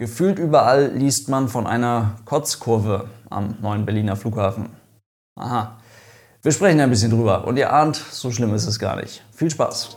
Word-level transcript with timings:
Gefühlt 0.00 0.38
überall 0.38 0.92
liest 0.94 1.28
man 1.28 1.48
von 1.48 1.66
einer 1.66 2.20
Kotzkurve 2.24 3.08
am 3.30 3.56
neuen 3.60 3.84
Berliner 3.84 4.14
Flughafen. 4.14 4.68
Aha. 5.34 5.76
Wir 6.40 6.52
sprechen 6.52 6.78
ein 6.78 6.88
bisschen 6.88 7.10
drüber 7.10 7.44
und 7.48 7.56
ihr 7.56 7.72
ahnt, 7.72 7.96
so 7.96 8.30
schlimm 8.30 8.54
ist 8.54 8.68
es 8.68 8.78
gar 8.78 8.94
nicht. 8.94 9.24
Viel 9.32 9.50
Spaß! 9.50 9.96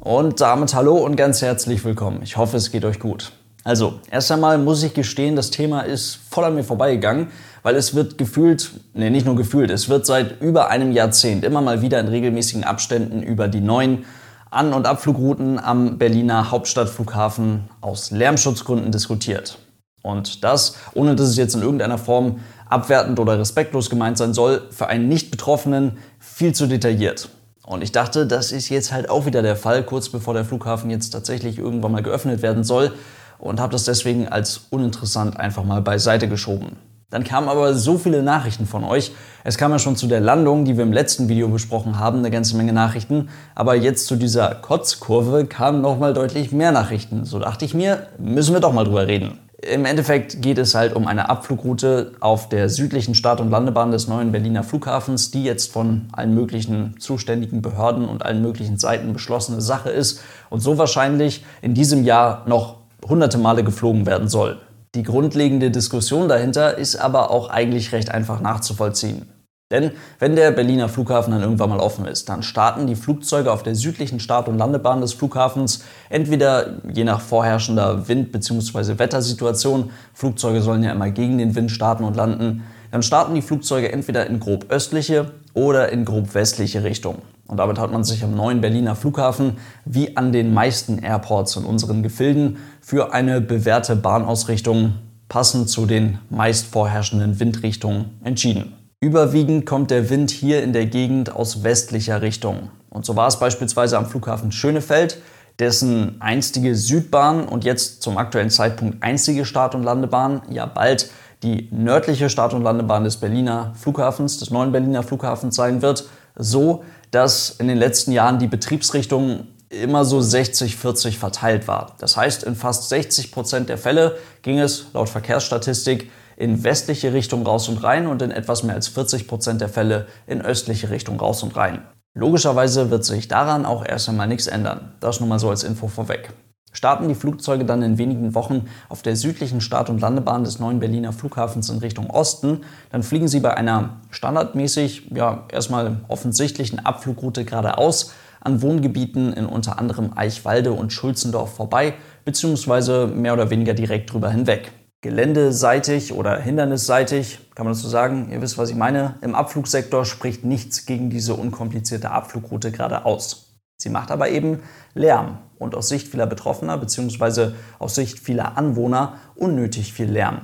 Und 0.00 0.40
damit 0.40 0.74
hallo 0.74 0.96
und 0.96 1.14
ganz 1.14 1.42
herzlich 1.42 1.84
willkommen. 1.84 2.22
Ich 2.24 2.36
hoffe, 2.36 2.56
es 2.56 2.72
geht 2.72 2.84
euch 2.84 2.98
gut. 2.98 3.30
Also, 3.62 4.00
erst 4.10 4.32
einmal 4.32 4.58
muss 4.58 4.82
ich 4.82 4.94
gestehen, 4.94 5.36
das 5.36 5.52
Thema 5.52 5.82
ist 5.82 6.18
voll 6.28 6.42
an 6.42 6.56
mir 6.56 6.64
vorbeigegangen, 6.64 7.28
weil 7.62 7.76
es 7.76 7.94
wird 7.94 8.18
gefühlt, 8.18 8.72
nee, 8.94 9.10
nicht 9.10 9.26
nur 9.26 9.36
gefühlt, 9.36 9.70
es 9.70 9.88
wird 9.88 10.06
seit 10.06 10.40
über 10.40 10.70
einem 10.70 10.90
Jahrzehnt 10.90 11.44
immer 11.44 11.60
mal 11.60 11.82
wieder 11.82 12.00
in 12.00 12.08
regelmäßigen 12.08 12.64
Abständen 12.64 13.22
über 13.22 13.46
die 13.46 13.60
neuen 13.60 14.04
an- 14.50 14.72
und 14.72 14.86
Abflugrouten 14.86 15.58
am 15.58 15.98
Berliner 15.98 16.50
Hauptstadtflughafen 16.50 17.68
aus 17.80 18.10
Lärmschutzgründen 18.10 18.92
diskutiert. 18.92 19.58
Und 20.02 20.44
das, 20.44 20.76
ohne 20.94 21.16
dass 21.16 21.28
es 21.28 21.36
jetzt 21.36 21.54
in 21.54 21.62
irgendeiner 21.62 21.98
Form 21.98 22.40
abwertend 22.68 23.18
oder 23.18 23.38
respektlos 23.38 23.90
gemeint 23.90 24.18
sein 24.18 24.34
soll, 24.34 24.62
für 24.70 24.86
einen 24.86 25.08
Nicht-Betroffenen 25.08 25.98
viel 26.18 26.54
zu 26.54 26.66
detailliert. 26.66 27.28
Und 27.64 27.82
ich 27.82 27.90
dachte, 27.90 28.26
das 28.26 28.52
ist 28.52 28.68
jetzt 28.68 28.92
halt 28.92 29.10
auch 29.10 29.26
wieder 29.26 29.42
der 29.42 29.56
Fall, 29.56 29.82
kurz 29.82 30.08
bevor 30.08 30.34
der 30.34 30.44
Flughafen 30.44 30.90
jetzt 30.90 31.10
tatsächlich 31.10 31.58
irgendwann 31.58 31.90
mal 31.90 32.02
geöffnet 32.02 32.40
werden 32.40 32.62
soll 32.62 32.92
und 33.38 33.58
habe 33.58 33.72
das 33.72 33.84
deswegen 33.84 34.28
als 34.28 34.66
uninteressant 34.70 35.38
einfach 35.38 35.64
mal 35.64 35.82
beiseite 35.82 36.28
geschoben. 36.28 36.76
Dann 37.10 37.22
kamen 37.22 37.48
aber 37.48 37.74
so 37.74 37.98
viele 37.98 38.24
Nachrichten 38.24 38.66
von 38.66 38.82
euch. 38.82 39.12
Es 39.44 39.56
kam 39.56 39.70
ja 39.70 39.78
schon 39.78 39.94
zu 39.94 40.08
der 40.08 40.20
Landung, 40.20 40.64
die 40.64 40.76
wir 40.76 40.82
im 40.82 40.92
letzten 40.92 41.28
Video 41.28 41.46
besprochen 41.46 42.00
haben, 42.00 42.18
eine 42.18 42.32
ganze 42.32 42.56
Menge 42.56 42.72
Nachrichten. 42.72 43.28
Aber 43.54 43.76
jetzt 43.76 44.08
zu 44.08 44.16
dieser 44.16 44.56
Kotzkurve 44.56 45.46
kamen 45.46 45.80
nochmal 45.80 46.14
deutlich 46.14 46.50
mehr 46.50 46.72
Nachrichten. 46.72 47.24
So 47.24 47.38
dachte 47.38 47.64
ich 47.64 47.74
mir, 47.74 48.08
müssen 48.18 48.54
wir 48.54 48.60
doch 48.60 48.72
mal 48.72 48.82
drüber 48.82 49.06
reden. 49.06 49.38
Im 49.62 49.84
Endeffekt 49.84 50.42
geht 50.42 50.58
es 50.58 50.74
halt 50.74 50.96
um 50.96 51.06
eine 51.06 51.28
Abflugroute 51.28 52.12
auf 52.18 52.48
der 52.48 52.68
südlichen 52.68 53.14
Start- 53.14 53.40
und 53.40 53.50
Landebahn 53.50 53.92
des 53.92 54.08
neuen 54.08 54.32
Berliner 54.32 54.64
Flughafens, 54.64 55.30
die 55.30 55.44
jetzt 55.44 55.72
von 55.72 56.08
allen 56.12 56.34
möglichen 56.34 56.96
zuständigen 56.98 57.62
Behörden 57.62 58.08
und 58.08 58.24
allen 58.24 58.42
möglichen 58.42 58.78
Seiten 58.78 59.12
beschlossene 59.12 59.60
Sache 59.60 59.90
ist 59.90 60.20
und 60.50 60.58
so 60.58 60.76
wahrscheinlich 60.76 61.44
in 61.62 61.72
diesem 61.72 62.04
Jahr 62.04 62.42
noch 62.46 62.78
hunderte 63.08 63.38
Male 63.38 63.62
geflogen 63.62 64.06
werden 64.06 64.28
soll. 64.28 64.58
Die 64.96 65.02
grundlegende 65.02 65.70
Diskussion 65.70 66.26
dahinter 66.26 66.78
ist 66.78 66.96
aber 66.96 67.30
auch 67.30 67.50
eigentlich 67.50 67.92
recht 67.92 68.10
einfach 68.10 68.40
nachzuvollziehen. 68.40 69.28
Denn 69.70 69.90
wenn 70.18 70.36
der 70.36 70.52
Berliner 70.52 70.88
Flughafen 70.88 71.32
dann 71.32 71.42
irgendwann 71.42 71.68
mal 71.68 71.80
offen 71.80 72.06
ist, 72.06 72.30
dann 72.30 72.42
starten 72.42 72.86
die 72.86 72.94
Flugzeuge 72.94 73.52
auf 73.52 73.62
der 73.62 73.74
südlichen 73.74 74.20
Start- 74.20 74.48
und 74.48 74.56
Landebahn 74.56 75.02
des 75.02 75.12
Flughafens 75.12 75.84
entweder 76.08 76.78
je 76.90 77.04
nach 77.04 77.20
vorherrschender 77.20 78.08
Wind- 78.08 78.32
bzw. 78.32 78.98
Wettersituation, 78.98 79.90
Flugzeuge 80.14 80.62
sollen 80.62 80.82
ja 80.82 80.92
immer 80.92 81.10
gegen 81.10 81.36
den 81.36 81.54
Wind 81.54 81.70
starten 81.70 82.04
und 82.04 82.16
landen, 82.16 82.64
dann 82.90 83.02
starten 83.02 83.34
die 83.34 83.42
Flugzeuge 83.42 83.92
entweder 83.92 84.26
in 84.26 84.40
grob 84.40 84.70
östliche 84.70 85.32
oder 85.56 85.90
in 85.90 86.04
grob 86.04 86.34
westliche 86.34 86.84
Richtung. 86.84 87.22
Und 87.48 87.56
damit 87.56 87.78
hat 87.78 87.90
man 87.90 88.04
sich 88.04 88.22
am 88.22 88.34
neuen 88.34 88.60
Berliner 88.60 88.94
Flughafen, 88.94 89.56
wie 89.84 90.16
an 90.16 90.30
den 90.30 90.52
meisten 90.52 90.98
Airports 90.98 91.56
in 91.56 91.64
unseren 91.64 92.02
Gefilden, 92.02 92.58
für 92.80 93.14
eine 93.14 93.40
bewährte 93.40 93.96
Bahnausrichtung 93.96 94.94
passend 95.28 95.70
zu 95.70 95.86
den 95.86 96.18
meist 96.28 96.66
vorherrschenden 96.66 97.40
Windrichtungen 97.40 98.18
entschieden. 98.22 98.74
Überwiegend 99.00 99.66
kommt 99.66 99.90
der 99.90 100.10
Wind 100.10 100.30
hier 100.30 100.62
in 100.62 100.72
der 100.72 100.86
Gegend 100.86 101.34
aus 101.34 101.62
westlicher 101.64 102.20
Richtung. 102.20 102.70
Und 102.90 103.06
so 103.06 103.16
war 103.16 103.28
es 103.28 103.38
beispielsweise 103.38 103.96
am 103.96 104.06
Flughafen 104.06 104.52
Schönefeld, 104.52 105.22
dessen 105.58 106.20
einstige 106.20 106.74
Südbahn 106.74 107.48
und 107.48 107.64
jetzt 107.64 108.02
zum 108.02 108.18
aktuellen 108.18 108.50
Zeitpunkt 108.50 109.02
einzige 109.02 109.46
Start- 109.46 109.74
und 109.74 109.84
Landebahn 109.84 110.42
ja 110.50 110.66
bald 110.66 111.10
die 111.42 111.68
nördliche 111.70 112.30
Start- 112.30 112.54
und 112.54 112.62
Landebahn 112.62 113.04
des 113.04 113.16
Berliner 113.16 113.72
Flughafens, 113.76 114.38
des 114.38 114.50
neuen 114.50 114.72
Berliner 114.72 115.02
Flughafens 115.02 115.56
sein 115.56 115.82
wird, 115.82 116.08
so 116.34 116.84
dass 117.10 117.50
in 117.50 117.68
den 117.68 117.78
letzten 117.78 118.12
Jahren 118.12 118.38
die 118.38 118.46
Betriebsrichtung 118.46 119.46
immer 119.68 120.04
so 120.04 120.18
60-40 120.18 121.18
verteilt 121.18 121.68
war. 121.68 121.96
Das 121.98 122.16
heißt, 122.16 122.44
in 122.44 122.54
fast 122.54 122.88
60 122.88 123.32
Prozent 123.32 123.68
der 123.68 123.78
Fälle 123.78 124.16
ging 124.42 124.58
es 124.58 124.86
laut 124.92 125.08
Verkehrsstatistik 125.08 126.10
in 126.36 126.62
westliche 126.64 127.12
Richtung 127.12 127.44
raus 127.44 127.68
und 127.68 127.82
rein 127.82 128.06
und 128.06 128.22
in 128.22 128.30
etwas 128.30 128.62
mehr 128.62 128.74
als 128.74 128.88
40 128.88 129.26
Prozent 129.26 129.60
der 129.60 129.68
Fälle 129.68 130.06
in 130.26 130.42
östliche 130.42 130.90
Richtung 130.90 131.18
raus 131.18 131.42
und 131.42 131.56
rein. 131.56 131.82
Logischerweise 132.14 132.90
wird 132.90 133.04
sich 133.04 133.28
daran 133.28 133.66
auch 133.66 133.84
erst 133.84 134.08
einmal 134.08 134.28
nichts 134.28 134.46
ändern. 134.46 134.94
Das 135.00 135.20
nur 135.20 135.28
mal 135.28 135.38
so 135.38 135.50
als 135.50 135.64
Info 135.64 135.88
vorweg. 135.88 136.32
Starten 136.76 137.08
die 137.08 137.14
Flugzeuge 137.14 137.64
dann 137.64 137.80
in 137.80 137.96
wenigen 137.96 138.34
Wochen 138.34 138.66
auf 138.90 139.00
der 139.00 139.16
südlichen 139.16 139.62
Start- 139.62 139.88
und 139.88 139.98
Landebahn 139.98 140.44
des 140.44 140.58
neuen 140.58 140.78
Berliner 140.78 141.14
Flughafens 141.14 141.70
in 141.70 141.78
Richtung 141.78 142.10
Osten, 142.10 142.64
dann 142.92 143.02
fliegen 143.02 143.28
sie 143.28 143.40
bei 143.40 143.56
einer 143.56 144.00
standardmäßig, 144.10 145.10
ja, 145.14 145.44
erstmal 145.50 146.00
offensichtlichen 146.08 146.84
Abflugroute 146.84 147.46
geradeaus 147.46 148.12
an 148.40 148.60
Wohngebieten 148.60 149.32
in 149.32 149.46
unter 149.46 149.78
anderem 149.78 150.10
Eichwalde 150.16 150.74
und 150.74 150.92
Schulzendorf 150.92 151.54
vorbei, 151.54 151.94
beziehungsweise 152.26 153.06
mehr 153.06 153.32
oder 153.32 153.48
weniger 153.48 153.72
direkt 153.72 154.12
drüber 154.12 154.28
hinweg. 154.28 154.70
Geländeseitig 155.00 156.12
oder 156.12 156.38
hindernisseitig, 156.38 157.38
kann 157.54 157.64
man 157.64 157.72
das 157.72 157.80
so 157.80 157.88
sagen, 157.88 158.28
ihr 158.30 158.42
wisst, 158.42 158.58
was 158.58 158.68
ich 158.68 158.76
meine, 158.76 159.14
im 159.22 159.34
Abflugsektor 159.34 160.04
spricht 160.04 160.44
nichts 160.44 160.84
gegen 160.84 161.08
diese 161.08 161.32
unkomplizierte 161.32 162.10
Abflugroute 162.10 162.70
geradeaus. 162.70 163.56
Sie 163.78 163.88
macht 163.88 164.10
aber 164.10 164.28
eben 164.28 164.60
Lärm 164.92 165.38
und 165.58 165.74
aus 165.74 165.88
Sicht 165.88 166.08
vieler 166.08 166.26
Betroffener 166.26 166.78
bzw. 166.78 167.52
aus 167.78 167.94
Sicht 167.94 168.18
vieler 168.18 168.56
Anwohner 168.56 169.14
unnötig 169.34 169.92
viel 169.92 170.10
Lärm. 170.10 170.42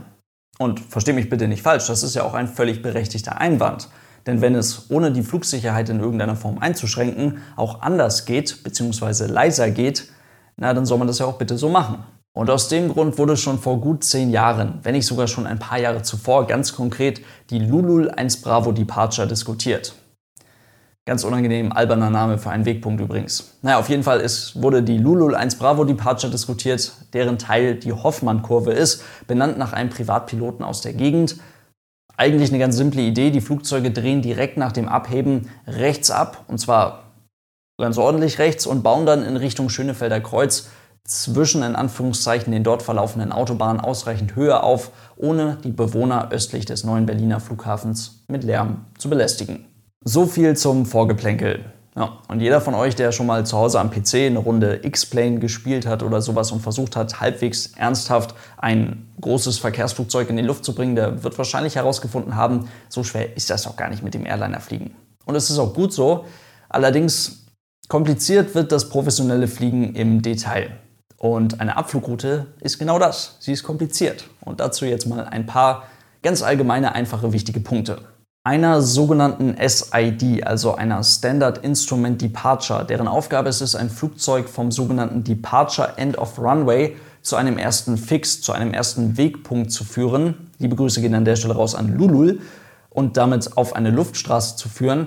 Und 0.58 0.80
verstehe 0.80 1.14
mich 1.14 1.28
bitte 1.28 1.48
nicht 1.48 1.62
falsch, 1.62 1.86
das 1.86 2.02
ist 2.02 2.14
ja 2.14 2.22
auch 2.24 2.34
ein 2.34 2.48
völlig 2.48 2.82
berechtigter 2.82 3.40
Einwand. 3.40 3.88
Denn 4.26 4.40
wenn 4.40 4.54
es 4.54 4.90
ohne 4.90 5.10
die 5.10 5.22
Flugsicherheit 5.22 5.88
in 5.88 6.00
irgendeiner 6.00 6.36
Form 6.36 6.58
einzuschränken 6.58 7.38
auch 7.56 7.82
anders 7.82 8.24
geht 8.24 8.62
bzw. 8.62 9.26
leiser 9.26 9.70
geht, 9.70 10.08
na 10.56 10.74
dann 10.74 10.86
soll 10.86 10.98
man 10.98 11.08
das 11.08 11.18
ja 11.18 11.26
auch 11.26 11.38
bitte 11.38 11.58
so 11.58 11.68
machen. 11.68 12.04
Und 12.34 12.48
aus 12.48 12.68
dem 12.68 12.88
Grund 12.88 13.18
wurde 13.18 13.36
schon 13.36 13.58
vor 13.58 13.80
gut 13.80 14.04
zehn 14.04 14.30
Jahren, 14.30 14.78
wenn 14.82 14.94
nicht 14.94 15.06
sogar 15.06 15.26
schon 15.26 15.46
ein 15.46 15.58
paar 15.58 15.78
Jahre 15.78 16.02
zuvor, 16.02 16.46
ganz 16.46 16.72
konkret 16.72 17.20
die 17.50 17.58
Lulul 17.58 18.10
1 18.10 18.40
Bravo 18.40 18.72
Departure 18.72 19.26
diskutiert. 19.26 19.94
Ganz 21.04 21.24
unangenehm, 21.24 21.72
alberner 21.72 22.10
Name 22.10 22.38
für 22.38 22.50
einen 22.50 22.64
Wegpunkt 22.64 23.00
übrigens. 23.00 23.58
Naja, 23.62 23.80
auf 23.80 23.88
jeden 23.88 24.04
Fall 24.04 24.20
ist, 24.20 24.62
wurde 24.62 24.84
die 24.84 24.98
Lulul 24.98 25.34
1 25.34 25.56
Bravo 25.56 25.84
Departure 25.84 26.30
diskutiert, 26.30 26.92
deren 27.12 27.38
Teil 27.38 27.74
die 27.74 27.92
Hoffmann-Kurve 27.92 28.72
ist, 28.72 29.02
benannt 29.26 29.58
nach 29.58 29.72
einem 29.72 29.90
Privatpiloten 29.90 30.64
aus 30.64 30.80
der 30.80 30.92
Gegend. 30.92 31.38
Eigentlich 32.16 32.50
eine 32.50 32.60
ganz 32.60 32.76
simple 32.76 33.02
Idee, 33.02 33.32
die 33.32 33.40
Flugzeuge 33.40 33.90
drehen 33.90 34.22
direkt 34.22 34.58
nach 34.58 34.70
dem 34.70 34.88
Abheben 34.88 35.48
rechts 35.66 36.12
ab, 36.12 36.44
und 36.46 36.58
zwar 36.58 37.12
ganz 37.80 37.98
ordentlich 37.98 38.38
rechts, 38.38 38.64
und 38.64 38.84
bauen 38.84 39.04
dann 39.04 39.24
in 39.24 39.36
Richtung 39.36 39.70
Schönefelder 39.70 40.20
Kreuz 40.20 40.68
zwischen 41.02 41.64
in 41.64 41.74
Anführungszeichen 41.74 42.52
den 42.52 42.62
dort 42.62 42.84
verlaufenden 42.84 43.32
Autobahnen 43.32 43.80
ausreichend 43.80 44.36
Höhe 44.36 44.62
auf, 44.62 44.92
ohne 45.16 45.58
die 45.64 45.72
Bewohner 45.72 46.30
östlich 46.30 46.64
des 46.64 46.84
neuen 46.84 47.06
Berliner 47.06 47.40
Flughafens 47.40 48.22
mit 48.28 48.44
Lärm 48.44 48.84
zu 48.98 49.10
belästigen. 49.10 49.71
So 50.04 50.26
viel 50.26 50.56
zum 50.56 50.84
Vorgeplänkel. 50.84 51.64
Ja, 51.94 52.18
und 52.26 52.40
jeder 52.40 52.60
von 52.60 52.74
euch, 52.74 52.96
der 52.96 53.12
schon 53.12 53.26
mal 53.26 53.46
zu 53.46 53.56
Hause 53.56 53.78
am 53.78 53.90
PC 53.90 54.14
eine 54.14 54.40
Runde 54.40 54.80
X-Plane 54.82 55.38
gespielt 55.38 55.86
hat 55.86 56.02
oder 56.02 56.20
sowas 56.20 56.50
und 56.50 56.60
versucht 56.60 56.96
hat, 56.96 57.20
halbwegs 57.20 57.74
ernsthaft 57.76 58.34
ein 58.56 59.12
großes 59.20 59.58
Verkehrsflugzeug 59.58 60.28
in 60.28 60.36
die 60.36 60.42
Luft 60.42 60.64
zu 60.64 60.74
bringen, 60.74 60.96
der 60.96 61.22
wird 61.22 61.38
wahrscheinlich 61.38 61.76
herausgefunden 61.76 62.34
haben, 62.34 62.68
so 62.88 63.04
schwer 63.04 63.36
ist 63.36 63.48
das 63.50 63.66
auch 63.68 63.76
gar 63.76 63.90
nicht 63.90 64.02
mit 64.02 64.14
dem 64.14 64.26
Airliner 64.26 64.58
fliegen. 64.58 64.96
Und 65.24 65.36
es 65.36 65.50
ist 65.50 65.58
auch 65.58 65.72
gut 65.72 65.92
so. 65.92 66.24
Allerdings 66.68 67.46
kompliziert 67.86 68.56
wird 68.56 68.72
das 68.72 68.88
professionelle 68.88 69.46
Fliegen 69.46 69.94
im 69.94 70.20
Detail. 70.20 70.70
Und 71.16 71.60
eine 71.60 71.76
Abflugroute 71.76 72.46
ist 72.60 72.78
genau 72.78 72.98
das. 72.98 73.36
Sie 73.38 73.52
ist 73.52 73.62
kompliziert. 73.62 74.24
Und 74.40 74.58
dazu 74.58 74.84
jetzt 74.84 75.06
mal 75.06 75.26
ein 75.26 75.46
paar 75.46 75.84
ganz 76.22 76.42
allgemeine, 76.42 76.92
einfache, 76.96 77.32
wichtige 77.32 77.60
Punkte 77.60 78.00
einer 78.44 78.82
sogenannten 78.82 79.56
SID, 79.56 80.44
also 80.44 80.74
einer 80.74 81.04
Standard 81.04 81.58
Instrument 81.58 82.20
Departure, 82.20 82.84
deren 82.84 83.06
Aufgabe 83.06 83.48
es 83.48 83.60
ist, 83.60 83.76
ein 83.76 83.88
Flugzeug 83.88 84.48
vom 84.48 84.72
sogenannten 84.72 85.22
Departure 85.22 85.92
End 85.96 86.18
of 86.18 86.38
Runway 86.40 86.96
zu 87.22 87.36
einem 87.36 87.56
ersten 87.56 87.96
Fix, 87.96 88.40
zu 88.40 88.52
einem 88.52 88.74
ersten 88.74 89.16
Wegpunkt 89.16 89.70
zu 89.70 89.84
führen. 89.84 90.50
Liebe 90.58 90.74
Grüße 90.74 91.00
gehen 91.00 91.14
an 91.14 91.24
der 91.24 91.36
Stelle 91.36 91.54
raus 91.54 91.76
an 91.76 91.96
Lulul. 91.96 92.40
Und 92.90 93.16
damit 93.16 93.56
auf 93.56 93.74
eine 93.76 93.90
Luftstraße 93.90 94.56
zu 94.56 94.68
führen, 94.68 95.06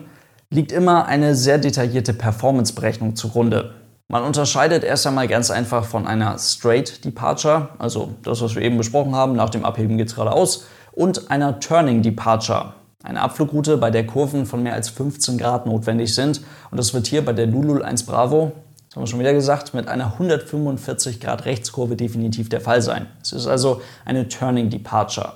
liegt 0.50 0.72
immer 0.72 1.06
eine 1.06 1.36
sehr 1.36 1.58
detaillierte 1.58 2.14
Performanceberechnung 2.14 3.16
zugrunde. 3.16 3.76
Man 4.08 4.24
unterscheidet 4.24 4.84
erst 4.84 5.06
einmal 5.06 5.28
ganz 5.28 5.52
einfach 5.52 5.84
von 5.84 6.08
einer 6.08 6.40
Straight 6.40 7.04
Departure, 7.04 7.70
also 7.80 8.16
das, 8.24 8.42
was 8.42 8.56
wir 8.56 8.62
eben 8.62 8.78
besprochen 8.78 9.14
haben, 9.14 9.34
nach 9.34 9.50
dem 9.50 9.66
Abheben 9.66 9.98
geht 9.98 10.08
es 10.08 10.16
geradeaus, 10.16 10.66
und 10.94 11.30
einer 11.30 11.60
Turning 11.60 12.02
Departure, 12.02 12.74
eine 13.06 13.22
Abflugroute, 13.22 13.78
bei 13.78 13.92
der 13.92 14.06
Kurven 14.06 14.46
von 14.46 14.63
mehr 14.63 14.74
als 14.74 14.90
15 14.90 15.38
Grad 15.38 15.66
notwendig 15.66 16.13
sind. 16.13 16.42
Und 16.72 16.78
das 16.78 16.94
wird 16.94 17.07
hier 17.07 17.24
bei 17.24 17.34
der 17.34 17.48
Lulul 17.48 17.84
1 17.84 18.04
Bravo, 18.04 18.52
das 18.96 18.96
haben 18.96 19.04
wir 19.04 19.07
schon 19.07 19.19
wieder 19.19 19.34
gesagt, 19.34 19.74
mit 19.74 19.88
einer 19.90 20.13
145 20.13 21.19
Grad 21.19 21.46
Rechtskurve 21.46 21.96
definitiv 21.98 22.48
der 22.48 22.62
Fall 22.62 22.81
sein. 22.81 23.07
Es 23.22 23.34
ist 23.34 23.46
also 23.46 23.81
eine 24.06 24.30
Turning 24.30 24.69
Departure. 24.69 25.34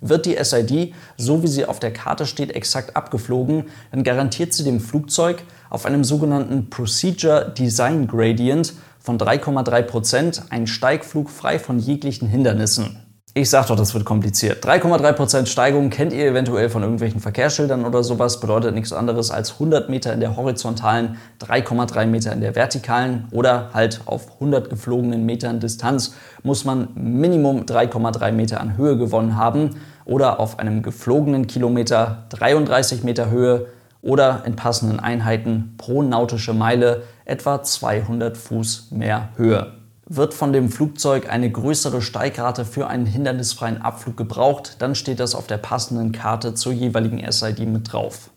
Wird 0.00 0.26
die 0.26 0.36
SID, 0.40 0.94
so 1.16 1.42
wie 1.42 1.48
sie 1.48 1.64
auf 1.64 1.80
der 1.80 1.92
Karte 1.92 2.24
steht, 2.24 2.54
exakt 2.54 2.94
abgeflogen, 2.94 3.64
dann 3.90 4.04
garantiert 4.04 4.52
sie 4.52 4.62
dem 4.62 4.78
Flugzeug 4.78 5.42
auf 5.70 5.86
einem 5.86 6.04
sogenannten 6.04 6.70
Procedure 6.70 7.52
Design 7.56 8.06
Gradient 8.06 8.74
von 9.00 9.18
3,3% 9.18 10.50
einen 10.50 10.66
Steigflug 10.66 11.30
frei 11.30 11.58
von 11.58 11.78
jeglichen 11.78 12.28
Hindernissen. 12.28 13.03
Ich 13.36 13.50
sag 13.50 13.66
doch, 13.66 13.74
das 13.74 13.94
wird 13.94 14.04
kompliziert. 14.04 14.64
3,3% 14.64 15.46
Steigung 15.46 15.90
kennt 15.90 16.12
ihr 16.12 16.24
eventuell 16.24 16.70
von 16.70 16.82
irgendwelchen 16.82 17.20
Verkehrsschildern 17.20 17.84
oder 17.84 18.04
sowas, 18.04 18.38
bedeutet 18.38 18.76
nichts 18.76 18.92
anderes 18.92 19.32
als 19.32 19.54
100 19.54 19.88
Meter 19.88 20.12
in 20.12 20.20
der 20.20 20.36
horizontalen, 20.36 21.16
3,3 21.40 22.06
Meter 22.06 22.32
in 22.32 22.40
der 22.40 22.54
vertikalen 22.54 23.26
oder 23.32 23.70
halt 23.74 24.02
auf 24.06 24.34
100 24.34 24.70
geflogenen 24.70 25.26
Metern 25.26 25.58
Distanz 25.58 26.14
muss 26.44 26.64
man 26.64 26.90
Minimum 26.94 27.62
3,3 27.62 28.30
Meter 28.30 28.60
an 28.60 28.76
Höhe 28.76 28.96
gewonnen 28.96 29.36
haben 29.36 29.70
oder 30.04 30.38
auf 30.38 30.60
einem 30.60 30.82
geflogenen 30.82 31.48
Kilometer 31.48 32.26
33 32.28 33.02
Meter 33.02 33.30
Höhe 33.32 33.66
oder 34.00 34.44
in 34.46 34.54
passenden 34.54 35.00
Einheiten 35.00 35.74
pro 35.76 36.02
nautische 36.02 36.52
Meile 36.52 37.02
etwa 37.24 37.64
200 37.64 38.36
Fuß 38.36 38.92
mehr 38.92 39.30
Höhe 39.34 39.83
wird 40.06 40.34
von 40.34 40.52
dem 40.52 40.70
Flugzeug 40.70 41.30
eine 41.30 41.50
größere 41.50 42.02
Steigrate 42.02 42.64
für 42.64 42.88
einen 42.88 43.06
hindernisfreien 43.06 43.80
Abflug 43.80 44.16
gebraucht, 44.16 44.76
dann 44.80 44.94
steht 44.94 45.20
das 45.20 45.34
auf 45.34 45.46
der 45.46 45.58
passenden 45.58 46.12
Karte 46.12 46.54
zur 46.54 46.72
jeweiligen 46.72 47.20
SID 47.30 47.60
mit 47.60 47.92
drauf. 47.92 48.30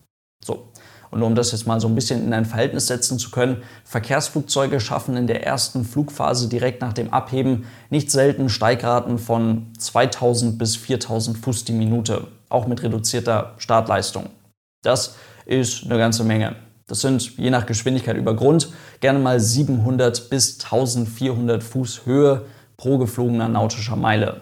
So. 0.44 0.70
Und 1.10 1.24
um 1.24 1.36
das 1.36 1.52
jetzt 1.52 1.68
mal 1.68 1.80
so 1.80 1.88
ein 1.88 1.96
bisschen 1.96 2.24
in 2.24 2.34
ein 2.34 2.46
Verhältnis 2.46 2.88
setzen 2.88 3.18
zu 3.18 3.32
können, 3.32 3.64
Verkehrsflugzeuge 3.86 4.80
schaffen 4.80 5.16
in 5.16 5.28
der 5.28 5.46
ersten 5.46 5.86
Flugphase 5.86 6.50
direkt 6.50 6.82
nach 6.82 6.94
dem 6.94 7.14
Abheben 7.14 7.66
nicht 7.90 8.12
selten 8.12 8.50
Steigraten 8.50 9.18
von 9.18 9.68
2000 9.78 10.58
bis 10.58 10.76
4000 10.76 11.38
Fuß 11.38 11.64
die 11.64 11.74
Minute, 11.74 12.28
auch 12.50 12.68
mit 12.68 12.84
reduzierter 12.84 13.54
Startleistung. 13.58 14.30
Das 14.84 15.16
ist 15.46 15.86
eine 15.86 15.98
ganze 15.98 16.24
Menge. 16.26 16.56
Das 16.88 17.02
sind 17.02 17.38
je 17.38 17.50
nach 17.50 17.66
Geschwindigkeit 17.66 18.16
über 18.16 18.34
Grund 18.34 18.70
gerne 19.02 19.20
mal 19.20 19.40
700 19.40 20.30
bis 20.30 20.64
1400 20.64 21.62
Fuß 21.62 22.06
Höhe 22.06 22.46
pro 22.78 22.98
geflogener 22.98 23.50
nautischer 23.50 23.98
Meile. 23.98 24.42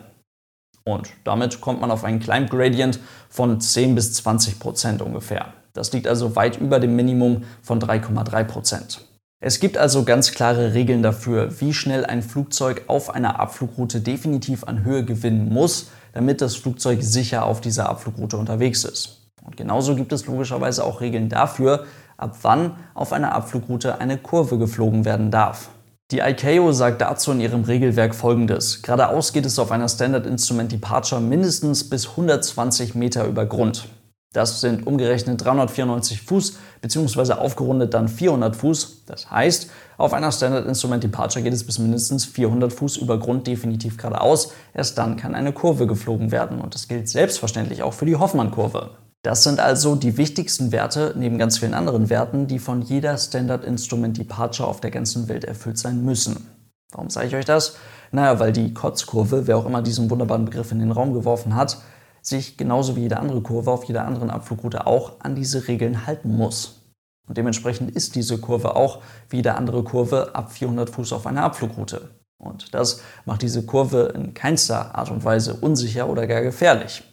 Und 0.83 1.09
damit 1.23 1.59
kommt 1.61 1.81
man 1.81 1.89
auf 1.89 2.03
einen 2.03 2.19
Climb 2.19 2.51
Gradient 2.51 2.99
von 3.29 3.59
10 3.59 3.95
bis 3.95 4.13
20 4.13 4.59
Prozent 4.59 5.01
ungefähr. 5.01 5.53
Das 5.73 5.91
liegt 5.91 6.07
also 6.07 6.35
weit 6.35 6.57
über 6.61 6.79
dem 6.79 6.95
Minimum 6.95 7.43
von 7.63 7.81
3,3 7.81 8.43
Prozent. 8.43 9.01
Es 9.41 9.59
gibt 9.59 9.77
also 9.77 10.03
ganz 10.03 10.31
klare 10.31 10.73
Regeln 10.73 11.01
dafür, 11.01 11.59
wie 11.59 11.73
schnell 11.73 12.05
ein 12.05 12.21
Flugzeug 12.21 12.83
auf 12.87 13.09
einer 13.09 13.39
Abflugroute 13.39 14.01
definitiv 14.01 14.63
an 14.63 14.83
Höhe 14.83 15.03
gewinnen 15.03 15.49
muss, 15.49 15.89
damit 16.13 16.41
das 16.41 16.55
Flugzeug 16.55 17.01
sicher 17.01 17.45
auf 17.45 17.61
dieser 17.61 17.89
Abflugroute 17.89 18.37
unterwegs 18.37 18.83
ist. 18.83 19.21
Und 19.43 19.57
genauso 19.57 19.95
gibt 19.95 20.13
es 20.13 20.25
logischerweise 20.25 20.83
auch 20.83 21.01
Regeln 21.01 21.29
dafür, 21.29 21.85
ab 22.17 22.37
wann 22.41 22.75
auf 22.93 23.13
einer 23.13 23.33
Abflugroute 23.33 23.99
eine 23.99 24.17
Kurve 24.17 24.57
geflogen 24.57 25.05
werden 25.05 25.31
darf. 25.31 25.69
Die 26.11 26.19
ICAO 26.19 26.71
sagt 26.71 27.01
dazu 27.01 27.31
in 27.31 27.41
ihrem 27.41 27.63
Regelwerk 27.63 28.13
folgendes. 28.13 28.83
Geradeaus 28.83 29.33
geht 29.33 29.45
es 29.45 29.57
auf 29.57 29.71
einer 29.71 29.89
Standard 29.89 30.27
Instrument 30.27 30.71
Departure 30.71 31.19
mindestens 31.19 31.89
bis 31.89 32.09
120 32.09 32.93
Meter 32.93 33.25
über 33.25 33.47
Grund. 33.47 33.87
Das 34.35 34.59
sind 34.59 34.85
umgerechnet 34.85 35.43
394 35.43 36.21
Fuß 36.21 36.57
bzw. 36.81 37.33
aufgerundet 37.33 37.93
dann 37.93 38.09
400 38.09 38.55
Fuß. 38.55 39.05
Das 39.05 39.31
heißt, 39.31 39.71
auf 39.97 40.13
einer 40.13 40.31
Standard 40.31 40.67
Instrument 40.67 41.03
Departure 41.03 41.41
geht 41.41 41.53
es 41.53 41.65
bis 41.65 41.79
mindestens 41.79 42.25
400 42.25 42.71
Fuß 42.71 42.97
über 42.97 43.17
Grund 43.17 43.47
definitiv 43.47 43.97
geradeaus. 43.97 44.51
Erst 44.73 44.97
dann 44.97 45.15
kann 45.15 45.35
eine 45.35 45.53
Kurve 45.53 45.87
geflogen 45.87 46.31
werden 46.31 46.59
und 46.59 46.75
das 46.75 46.87
gilt 46.87 47.07
selbstverständlich 47.07 47.81
auch 47.81 47.93
für 47.93 48.05
die 48.05 48.17
Hoffmann-Kurve. 48.17 48.91
Das 49.25 49.41
sind 49.41 49.59
also 49.59 49.95
die 49.95 50.17
wichtigsten 50.17 50.71
Werte 50.71 51.15
neben 51.17 51.39
ganz 51.39 51.57
vielen 51.57 51.73
anderen 51.73 52.11
Werten, 52.11 52.45
die 52.45 52.59
von 52.59 52.83
jeder 52.83 53.17
Standard 53.17 53.65
Instrument 53.65 54.15
Departure 54.15 54.69
auf 54.69 54.81
der 54.81 54.91
ganzen 54.91 55.27
Welt 55.27 55.45
erfüllt 55.45 55.79
sein 55.79 56.05
müssen. 56.05 56.45
Warum 56.91 57.09
sage 57.09 57.29
ich 57.29 57.35
euch 57.35 57.45
das? 57.45 57.75
Naja, 58.11 58.39
weil 58.39 58.51
die 58.51 58.75
Kotzkurve, 58.75 59.47
wer 59.47 59.57
auch 59.57 59.65
immer 59.65 59.81
diesen 59.81 60.11
wunderbaren 60.11 60.45
Begriff 60.45 60.71
in 60.71 60.77
den 60.77 60.91
Raum 60.91 61.15
geworfen 61.15 61.55
hat, 61.55 61.79
sich 62.21 62.55
genauso 62.55 62.95
wie 62.95 63.01
jede 63.01 63.17
andere 63.17 63.41
Kurve 63.41 63.71
auf 63.71 63.85
jeder 63.85 64.05
anderen 64.05 64.29
Abflugroute 64.29 64.85
auch 64.85 65.13
an 65.21 65.33
diese 65.33 65.67
Regeln 65.67 66.05
halten 66.05 66.31
muss. 66.31 66.83
Und 67.27 67.39
dementsprechend 67.39 67.89
ist 67.95 68.13
diese 68.13 68.37
Kurve 68.37 68.75
auch 68.75 69.01
wie 69.29 69.37
jede 69.37 69.55
andere 69.55 69.83
Kurve 69.83 70.35
ab 70.35 70.51
400 70.51 70.91
Fuß 70.91 71.13
auf 71.13 71.25
einer 71.25 71.41
Abflugroute. 71.41 72.11
Und 72.37 72.75
das 72.75 73.01
macht 73.25 73.41
diese 73.41 73.65
Kurve 73.65 74.13
in 74.13 74.35
keinster 74.35 74.93
Art 74.93 75.09
und 75.09 75.23
Weise 75.23 75.55
unsicher 75.55 76.07
oder 76.09 76.27
gar 76.27 76.43
gefährlich. 76.43 77.03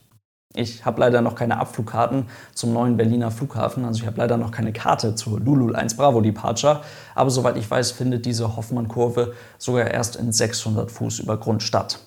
Ich 0.55 0.85
habe 0.85 1.01
leider 1.01 1.23
noch 1.23 1.35
keine 1.35 1.59
Abflugkarten 1.59 2.27
zum 2.55 2.73
neuen 2.73 2.97
Berliner 2.97 3.31
Flughafen. 3.31 3.85
Also 3.85 4.01
ich 4.01 4.07
habe 4.07 4.19
leider 4.19 4.37
noch 4.37 4.51
keine 4.51 4.73
Karte 4.73 5.15
zur 5.15 5.41
Lulul 5.41 5.75
1 5.75 5.97
Bravo 5.97 6.21
Departure. 6.21 6.83
Aber 7.15 7.31
soweit 7.31 7.57
ich 7.57 7.71
weiß, 7.71 7.93
findet 7.93 8.27
diese 8.27 8.57
Hoffmann-Kurve 8.57 9.33
sogar 9.59 9.91
erst 9.91 10.17
in 10.17 10.31
600 10.31 10.91
Fuß 10.91 11.21
über 11.21 11.39
Grund 11.39 11.63
statt. 11.63 12.01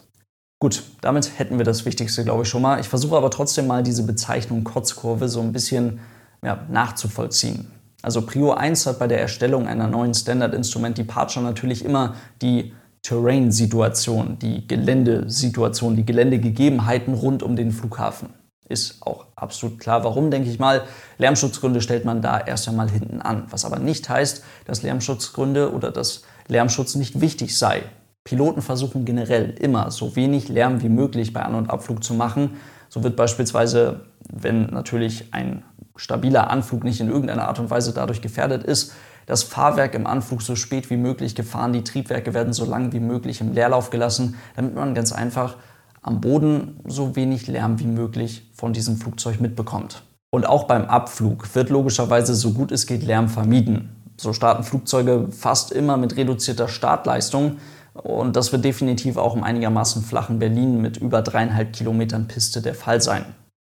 Gut, 0.59 0.83
damit 1.01 1.37
hätten 1.37 1.57
wir 1.57 1.65
das 1.65 1.85
Wichtigste, 1.85 2.23
glaube 2.23 2.43
ich, 2.43 2.49
schon 2.49 2.61
mal. 2.61 2.79
Ich 2.79 2.87
versuche 2.87 3.17
aber 3.17 3.31
trotzdem 3.31 3.67
mal 3.67 3.83
diese 3.83 4.03
Bezeichnung 4.03 4.63
Kotzkurve 4.63 5.27
so 5.27 5.41
ein 5.41 5.51
bisschen 5.51 5.99
ja, 6.43 6.65
nachzuvollziehen. 6.69 7.71
Also 8.01 8.21
Prio 8.21 8.53
1 8.53 8.85
hat 8.85 8.99
bei 8.99 9.07
der 9.07 9.19
Erstellung 9.19 9.67
einer 9.67 9.87
neuen 9.87 10.13
Standard 10.13 10.53
Instrument 10.53 10.97
Departure 10.97 11.43
natürlich 11.43 11.83
immer 11.83 12.13
die 12.41 12.73
Terrain-Situation, 13.05 14.39
die 14.39 14.67
Geländesituation, 14.67 15.95
die 15.95 16.07
Geländegegebenheiten 16.07 17.13
rund 17.13 17.43
um 17.43 17.55
den 17.55 17.71
Flughafen. 17.71 18.29
Ist 18.67 19.05
auch 19.05 19.27
absolut 19.35 19.79
klar, 19.79 20.03
warum, 20.03 20.31
denke 20.31 20.49
ich 20.49 20.57
mal. 20.57 20.81
Lärmschutzgründe 21.19 21.81
stellt 21.81 22.03
man 22.03 22.23
da 22.23 22.39
erst 22.39 22.67
einmal 22.67 22.89
hinten 22.89 23.21
an. 23.21 23.43
Was 23.51 23.63
aber 23.63 23.77
nicht 23.77 24.09
heißt, 24.09 24.43
dass 24.65 24.81
Lärmschutzgründe 24.81 25.71
oder 25.71 25.91
dass 25.91 26.23
Lärmschutz 26.47 26.95
nicht 26.95 27.21
wichtig 27.21 27.55
sei. 27.55 27.83
Piloten 28.23 28.63
versuchen 28.63 29.05
generell 29.05 29.51
immer 29.51 29.91
so 29.91 30.15
wenig 30.15 30.49
Lärm 30.49 30.81
wie 30.81 30.89
möglich 30.89 31.31
bei 31.31 31.43
An- 31.43 31.53
und 31.53 31.69
Abflug 31.69 32.03
zu 32.03 32.15
machen. 32.15 32.57
So 32.89 33.03
wird 33.03 33.15
beispielsweise, 33.15 34.07
wenn 34.33 34.65
natürlich 34.71 35.31
ein 35.31 35.63
stabiler 35.95 36.49
Anflug 36.49 36.83
nicht 36.83 37.01
in 37.01 37.09
irgendeiner 37.09 37.47
Art 37.47 37.59
und 37.59 37.69
Weise 37.69 37.93
dadurch 37.93 38.21
gefährdet 38.23 38.63
ist, 38.63 38.93
das 39.25 39.43
Fahrwerk 39.43 39.95
im 39.95 40.07
Anflug 40.07 40.41
so 40.41 40.55
spät 40.55 40.89
wie 40.89 40.97
möglich 40.97 41.35
gefahren, 41.35 41.73
die 41.73 41.83
Triebwerke 41.83 42.33
werden 42.33 42.53
so 42.53 42.65
lang 42.65 42.93
wie 42.93 42.99
möglich 42.99 43.41
im 43.41 43.53
Leerlauf 43.53 43.89
gelassen, 43.89 44.35
damit 44.55 44.75
man 44.75 44.93
ganz 44.93 45.11
einfach 45.11 45.55
am 46.01 46.21
Boden 46.21 46.79
so 46.85 47.15
wenig 47.15 47.47
Lärm 47.47 47.79
wie 47.79 47.87
möglich 47.87 48.51
von 48.53 48.73
diesem 48.73 48.97
Flugzeug 48.97 49.41
mitbekommt. 49.41 50.03
Und 50.31 50.45
auch 50.45 50.65
beim 50.65 50.85
Abflug 50.85 51.55
wird 51.55 51.69
logischerweise 51.69 52.35
so 52.35 52.53
gut 52.53 52.71
es 52.71 52.85
geht 52.85 53.03
Lärm 53.03 53.29
vermieden. 53.29 53.95
So 54.17 54.33
starten 54.33 54.63
Flugzeuge 54.63 55.29
fast 55.31 55.71
immer 55.71 55.97
mit 55.97 56.15
reduzierter 56.15 56.67
Startleistung 56.67 57.57
und 57.93 58.35
das 58.35 58.51
wird 58.51 58.65
definitiv 58.65 59.17
auch 59.17 59.35
im 59.35 59.43
einigermaßen 59.43 60.03
flachen 60.03 60.39
Berlin 60.39 60.81
mit 60.81 60.97
über 60.97 61.21
dreieinhalb 61.21 61.73
Kilometern 61.73 62.27
Piste 62.27 62.61
der 62.61 62.75
Fall 62.75 63.01
sein. 63.01 63.25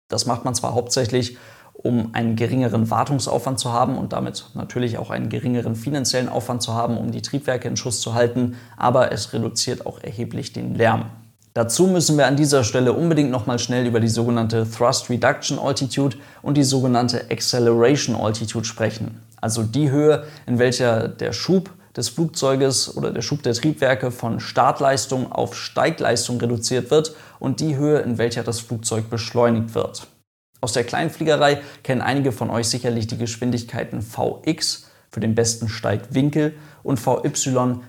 Das 0.09 0.27
macht 0.27 0.45
man 0.45 0.55
zwar 0.55 0.75
hauptsächlich, 0.75 1.39
um 1.81 2.13
einen 2.13 2.35
geringeren 2.35 2.91
Wartungsaufwand 2.91 3.61
zu 3.61 3.73
haben 3.73 3.97
und 3.97 4.13
damit 4.13 4.47
natürlich 4.55 4.99
auch 4.99 5.11
einen 5.11 5.29
geringeren 5.29 5.77
finanziellen 5.77 6.29
Aufwand 6.29 6.61
zu 6.61 6.75
haben, 6.75 6.99
um 6.99 7.13
die 7.13 7.23
Triebwerke 7.23 7.69
in 7.69 7.77
Schuss 7.77 8.01
zu 8.01 8.15
halten, 8.15 8.57
aber 8.77 9.13
es 9.13 9.33
reduziert 9.33 9.87
auch 9.87 10.03
erheblich 10.03 10.53
den 10.53 10.75
Lärm. 10.75 11.07
Dazu 11.55 11.87
müssen 11.87 12.19
wir 12.19 12.27
an 12.27 12.37
dieser 12.37 12.65
Stelle 12.65 12.93
unbedingt 12.93 13.31
nochmal 13.31 13.59
schnell 13.59 13.87
über 13.87 14.01
die 14.01 14.09
sogenannte 14.09 14.69
Thrust 14.69 15.09
Reduction 15.09 15.59
Altitude 15.59 16.17
und 16.43 16.57
die 16.57 16.65
sogenannte 16.65 17.31
Acceleration 17.31 18.17
Altitude 18.17 18.65
sprechen. 18.65 19.23
Also 19.41 19.63
die 19.63 19.91
Höhe, 19.91 20.25
in 20.47 20.59
welcher 20.59 21.09
der 21.09 21.33
Schub 21.33 21.71
des 21.97 22.09
Flugzeuges 22.11 22.97
oder 22.97 23.13
der 23.13 23.23
Schub 23.23 23.43
der 23.43 23.55
Triebwerke 23.55 24.11
von 24.11 24.41
Startleistung 24.41 25.33
auf 25.33 25.57
Steigleistung 25.57 26.41
reduziert 26.41 26.91
wird 26.91 27.15
und 27.39 27.61
die 27.61 27.77
Höhe, 27.77 28.01
in 28.01 28.19
welcher 28.19 28.43
das 28.43 28.61
Flugzeug 28.61 29.11
beschleunigt 29.11 29.75
wird. 29.75 30.07
Aus 30.61 30.73
der 30.73 30.85
Kleinfliegerei 30.85 31.61
kennen 31.85 32.01
einige 32.01 32.33
von 32.33 32.51
euch 32.51 32.69
sicherlich 32.69 33.07
die 33.07 33.19
Geschwindigkeiten 33.19 34.03
Vx 34.03 34.91
für 35.11 35.21
den 35.21 35.35
besten 35.35 35.69
Steigwinkel 35.69 36.55
und 36.83 37.05
Vy 37.05 37.31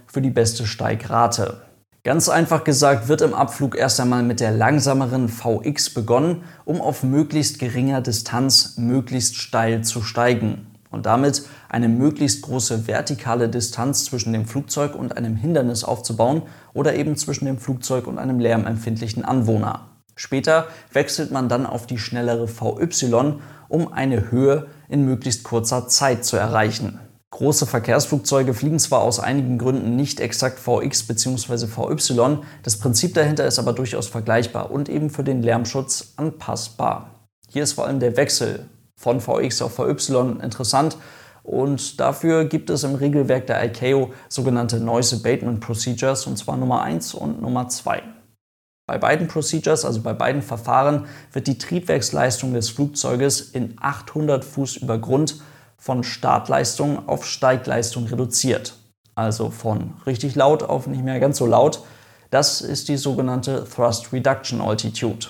für 0.07 0.21
die 0.21 0.29
beste 0.29 0.65
Steigrate. 0.65 1.61
Ganz 2.03 2.29
einfach 2.29 2.63
gesagt 2.63 3.07
wird 3.07 3.21
im 3.21 3.33
Abflug 3.33 3.75
erst 3.75 3.99
einmal 3.99 4.23
mit 4.23 4.39
der 4.39 4.51
langsameren 4.51 5.27
Vx 5.27 5.89
begonnen, 5.93 6.43
um 6.63 6.79
auf 6.79 7.03
möglichst 7.03 7.59
geringer 7.59 8.01
Distanz 8.01 8.77
möglichst 8.77 9.35
steil 9.35 9.83
zu 9.83 10.01
steigen 10.01 10.67
und 10.91 11.05
damit 11.05 11.43
eine 11.67 11.89
möglichst 11.89 12.41
große 12.43 12.87
vertikale 12.87 13.49
Distanz 13.49 14.05
zwischen 14.05 14.31
dem 14.31 14.45
Flugzeug 14.45 14.95
und 14.95 15.17
einem 15.17 15.35
Hindernis 15.35 15.83
aufzubauen 15.83 16.43
oder 16.73 16.95
eben 16.95 17.17
zwischen 17.17 17.45
dem 17.45 17.57
Flugzeug 17.57 18.07
und 18.07 18.17
einem 18.17 18.39
lärmempfindlichen 18.39 19.25
Anwohner. 19.25 19.88
Später 20.19 20.67
wechselt 20.91 21.31
man 21.31 21.47
dann 21.47 21.65
auf 21.65 21.87
die 21.87 21.97
schnellere 21.97 22.49
VY, 22.49 23.35
um 23.69 23.93
eine 23.93 24.29
Höhe 24.29 24.67
in 24.89 25.05
möglichst 25.05 25.45
kurzer 25.45 25.87
Zeit 25.87 26.25
zu 26.25 26.35
erreichen. 26.35 26.99
Große 27.31 27.65
Verkehrsflugzeuge 27.65 28.53
fliegen 28.53 28.79
zwar 28.79 28.99
aus 28.99 29.21
einigen 29.21 29.57
Gründen 29.57 29.95
nicht 29.95 30.19
exakt 30.19 30.59
VX 30.59 31.03
bzw. 31.03 31.67
VY, 31.67 32.39
das 32.63 32.79
Prinzip 32.79 33.13
dahinter 33.13 33.45
ist 33.45 33.59
aber 33.59 33.71
durchaus 33.71 34.09
vergleichbar 34.09 34.71
und 34.71 34.89
eben 34.89 35.09
für 35.09 35.23
den 35.23 35.41
Lärmschutz 35.41 36.15
anpassbar. 36.17 37.11
Hier 37.47 37.63
ist 37.63 37.71
vor 37.71 37.87
allem 37.87 38.01
der 38.01 38.17
Wechsel 38.17 38.65
von 38.97 39.21
VX 39.21 39.61
auf 39.61 39.79
VY 39.79 40.43
interessant 40.43 40.97
und 41.43 41.97
dafür 42.01 42.43
gibt 42.43 42.69
es 42.69 42.83
im 42.83 42.95
Regelwerk 42.95 43.47
der 43.47 43.63
ICAO 43.63 44.11
sogenannte 44.27 44.81
Noise 44.81 45.15
Abatement 45.15 45.61
Procedures 45.61 46.27
und 46.27 46.37
zwar 46.37 46.57
Nummer 46.57 46.81
1 46.81 47.13
und 47.13 47.41
Nummer 47.41 47.69
2. 47.69 48.18
Bei 48.89 48.97
beiden 48.97 49.27
Procedures, 49.27 49.85
also 49.85 50.01
bei 50.01 50.13
beiden 50.13 50.41
Verfahren, 50.41 51.05
wird 51.31 51.45
die 51.45 51.59
Triebwerksleistung 51.59 52.55
des 52.55 52.71
Flugzeuges 52.71 53.39
in 53.39 53.75
800 53.79 54.43
Fuß 54.43 54.77
über 54.77 54.97
Grund 54.97 55.35
von 55.77 56.03
Startleistung 56.03 57.07
auf 57.07 57.23
Steigleistung 57.23 58.07
reduziert. 58.07 58.73
Also 59.13 59.51
von 59.51 59.93
richtig 60.07 60.33
laut 60.33 60.63
auf 60.63 60.87
nicht 60.87 61.03
mehr 61.03 61.19
ganz 61.19 61.37
so 61.37 61.45
laut. 61.45 61.83
Das 62.31 62.61
ist 62.61 62.89
die 62.89 62.97
sogenannte 62.97 63.63
Thrust 63.63 64.11
Reduction 64.11 64.59
Altitude. 64.59 65.27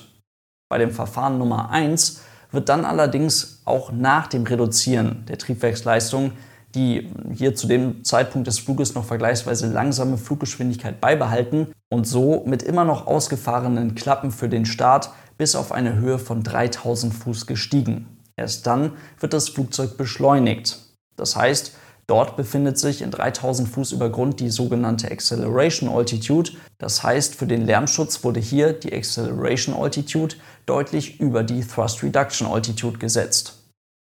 Bei 0.70 0.78
dem 0.78 0.92
Verfahren 0.92 1.38
Nummer 1.38 1.70
1 1.70 2.22
wird 2.54 2.70
dann 2.70 2.86
allerdings 2.86 3.62
auch 3.66 3.92
nach 3.92 4.28
dem 4.28 4.44
Reduzieren 4.44 5.26
der 5.28 5.38
Triebwerksleistung 5.38 6.32
die 6.76 7.12
hier 7.34 7.56
zu 7.56 7.68
dem 7.68 8.04
Zeitpunkt 8.04 8.48
des 8.48 8.60
Fluges 8.60 8.94
noch 8.94 9.06
vergleichsweise 9.06 9.68
langsame 9.68 10.18
Fluggeschwindigkeit 10.18 11.02
beibehalten 11.02 11.68
und 11.90 12.06
so 12.06 12.44
mit 12.46 12.64
immer 12.64 12.86
noch 12.86 13.08
ausgefahrenen 13.08 13.96
Klappen 13.96 14.32
für 14.32 14.50
den 14.50 14.66
Start 14.66 15.12
bis 15.38 15.56
auf 15.56 15.72
eine 15.72 15.96
Höhe 15.96 16.20
von 16.20 16.44
3000 16.44 17.14
Fuß 17.14 17.48
gestiegen. 17.48 18.06
Erst 18.36 18.68
dann 18.68 18.94
wird 19.20 19.34
das 19.34 19.50
Flugzeug 19.50 19.98
beschleunigt. 19.98 20.80
Das 21.16 21.36
heißt, 21.36 21.74
dort 22.08 22.38
befindet 22.38 22.78
sich 22.78 23.02
in 23.02 23.12
3000 23.12 23.68
Fuß 23.68 23.92
über 23.92 24.10
Grund 24.10 24.40
die 24.40 24.50
sogenannte 24.50 25.12
Acceleration 25.12 25.90
Altitude. 25.90 26.52
Das 26.78 27.04
heißt, 27.04 27.36
für 27.36 27.48
den 27.48 27.66
Lärmschutz 27.66 28.24
wurde 28.24 28.40
hier 28.40 28.74
die 28.74 28.94
Acceleration 28.94 29.76
Altitude 29.76 30.36
deutlich 30.66 31.20
über 31.20 31.44
die 31.44 31.62
Thrust 31.62 32.04
Reduction 32.04 32.48
Altitude 32.48 32.98
gesetzt. 32.98 33.59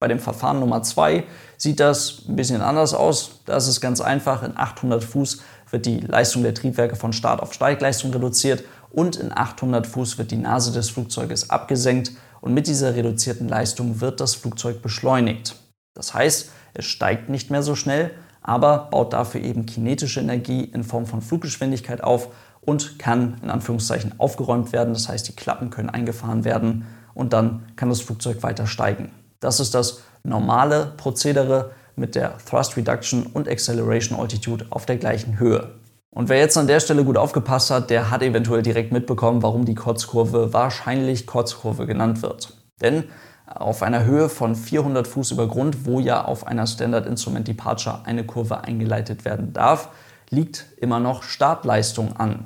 Bei 0.04 0.10
dem 0.10 0.20
Verfahren 0.20 0.60
Nummer 0.60 0.84
2 0.84 1.24
sieht 1.56 1.80
das 1.80 2.24
ein 2.28 2.36
bisschen 2.36 2.62
anders 2.62 2.94
aus. 2.94 3.40
Da 3.46 3.56
ist 3.56 3.70
es 3.70 3.80
ganz 3.80 4.02
einfach. 4.02 4.44
In 4.44 4.58
800 4.58 5.02
Fuß 5.02 5.42
wird 5.72 5.86
die 5.86 6.02
Leistung 6.02 6.44
der 6.44 6.54
Triebwerke 6.54 6.98
von 6.98 7.14
Start 7.14 7.42
auf 7.42 7.54
Steigleistung 7.54 8.12
reduziert 8.12 8.66
und 8.92 9.16
in 9.16 9.32
800 9.32 9.88
Fuß 9.88 10.18
wird 10.18 10.32
die 10.32 10.36
Nase 10.36 10.74
des 10.74 10.90
Flugzeuges 10.90 11.52
abgesenkt 11.52 12.12
und 12.42 12.54
mit 12.54 12.68
dieser 12.68 12.96
reduzierten 12.96 13.48
Leistung 13.48 14.02
wird 14.02 14.20
das 14.20 14.36
Flugzeug 14.36 14.82
beschleunigt. 14.82 15.56
Das 15.94 16.14
heißt, 16.14 16.52
es 16.74 16.84
steigt 16.84 17.30
nicht 17.30 17.50
mehr 17.50 17.64
so 17.64 17.74
schnell, 17.74 18.12
aber 18.42 18.90
baut 18.92 19.14
dafür 19.14 19.40
eben 19.40 19.66
kinetische 19.66 20.20
Energie 20.20 20.66
in 20.66 20.84
Form 20.84 21.06
von 21.06 21.22
Fluggeschwindigkeit 21.22 22.04
auf 22.04 22.28
und 22.60 23.00
kann 23.00 23.38
in 23.42 23.50
Anführungszeichen 23.50 24.20
aufgeräumt 24.20 24.74
werden. 24.74 24.94
Das 24.94 25.08
heißt, 25.08 25.30
die 25.30 25.36
Klappen 25.38 25.70
können 25.70 25.90
eingefahren 25.90 26.44
werden 26.44 26.88
und 27.14 27.32
dann 27.32 27.68
kann 27.78 27.88
das 27.88 28.02
Flugzeug 28.02 28.44
weiter 28.44 28.68
steigen. 28.68 29.10
Das 29.44 29.60
ist 29.60 29.76
das 29.76 30.02
normale 30.24 30.94
Prozedere 30.96 31.72
mit 31.98 32.16
der 32.16 32.38
Thrust 32.38 32.78
Reduction 32.78 33.28
und 33.28 33.50
Acceleration 33.50 34.18
Altitude 34.18 34.66
auf 34.70 34.86
der 34.86 34.96
gleichen 34.96 35.38
Höhe. 35.38 35.76
Und 36.16 36.30
wer 36.30 36.38
jetzt 36.38 36.58
an 36.58 36.68
der 36.68 36.80
Stelle 36.80 37.04
gut 37.04 37.18
aufgepasst 37.18 37.70
hat, 37.70 37.90
der 37.90 38.10
hat 38.10 38.22
eventuell 38.22 38.62
direkt 38.62 38.94
mitbekommen, 38.94 39.44
warum 39.44 39.66
die 39.66 39.76
Kotzkurve 39.76 40.54
wahrscheinlich 40.54 41.28
Kotzkurve 41.28 41.86
genannt 41.86 42.22
wird. 42.22 42.56
Denn 42.82 43.04
auf 43.46 43.84
einer 43.84 44.06
Höhe 44.06 44.30
von 44.30 44.56
400 44.56 45.08
Fuß 45.08 45.32
über 45.32 45.48
Grund, 45.48 45.86
wo 45.86 46.00
ja 46.00 46.24
auf 46.24 46.48
einer 46.48 46.66
Standard 46.66 47.06
Instrument 47.06 47.48
Departure 47.48 48.06
eine 48.06 48.26
Kurve 48.26 48.64
eingeleitet 48.64 49.26
werden 49.26 49.52
darf, 49.52 49.90
liegt 50.30 50.68
immer 50.78 51.02
noch 51.02 51.22
Startleistung 51.22 52.16
an. 52.16 52.46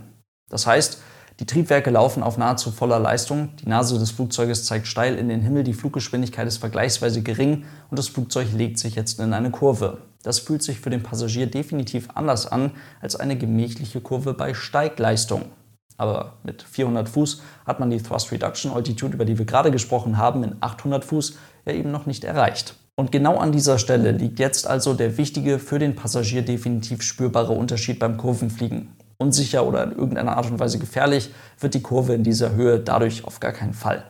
Das 0.49 0.65
heißt, 0.65 1.01
die 1.39 1.45
Triebwerke 1.45 1.91
laufen 1.91 2.23
auf 2.23 2.39
nahezu 2.39 2.71
voller 2.71 2.97
Leistung, 2.97 3.49
die 3.57 3.69
Nase 3.69 3.99
des 3.99 4.09
Flugzeuges 4.09 4.65
zeigt 4.65 4.87
steil 4.87 5.15
in 5.15 5.29
den 5.29 5.41
Himmel, 5.41 5.63
die 5.63 5.75
Fluggeschwindigkeit 5.75 6.47
ist 6.47 6.57
vergleichsweise 6.57 7.21
gering 7.21 7.65
und 7.91 7.99
das 7.99 8.07
Flugzeug 8.07 8.47
legt 8.53 8.79
sich 8.79 8.95
jetzt 8.95 9.19
in 9.19 9.33
eine 9.33 9.51
Kurve. 9.51 9.99
Das 10.23 10.39
fühlt 10.39 10.63
sich 10.63 10.79
für 10.79 10.89
den 10.89 11.03
Passagier 11.03 11.45
definitiv 11.45 12.09
anders 12.15 12.51
an 12.51 12.71
als 13.01 13.15
eine 13.15 13.37
gemächliche 13.37 14.01
Kurve 14.01 14.33
bei 14.33 14.55
Steigleistung. 14.55 15.45
Aber 15.95 16.33
mit 16.43 16.63
400 16.63 17.07
Fuß 17.07 17.41
hat 17.67 17.79
man 17.79 17.91
die 17.91 18.01
Thrust 18.01 18.31
Reduction 18.31 18.71
Altitude, 18.71 19.13
über 19.13 19.25
die 19.25 19.37
wir 19.37 19.45
gerade 19.45 19.69
gesprochen 19.69 20.17
haben, 20.17 20.43
in 20.43 20.55
800 20.59 21.05
Fuß 21.05 21.37
ja 21.67 21.73
eben 21.73 21.91
noch 21.91 22.07
nicht 22.07 22.23
erreicht. 22.23 22.73
Und 22.95 23.11
genau 23.11 23.37
an 23.37 23.51
dieser 23.51 23.77
Stelle 23.77 24.11
liegt 24.11 24.39
jetzt 24.39 24.65
also 24.65 24.95
der 24.95 25.17
wichtige, 25.17 25.59
für 25.59 25.77
den 25.77 25.95
Passagier 25.95 26.41
definitiv 26.41 27.03
spürbare 27.03 27.53
Unterschied 27.53 27.99
beim 27.99 28.17
Kurvenfliegen 28.17 28.96
unsicher 29.17 29.65
oder 29.65 29.83
in 29.83 29.91
irgendeiner 29.91 30.37
Art 30.37 30.49
und 30.49 30.59
Weise 30.59 30.79
gefährlich, 30.79 31.31
wird 31.59 31.73
die 31.73 31.81
Kurve 31.81 32.13
in 32.13 32.23
dieser 32.23 32.53
Höhe 32.53 32.79
dadurch 32.79 33.25
auf 33.25 33.39
gar 33.39 33.51
keinen 33.51 33.73
Fall. 33.73 34.03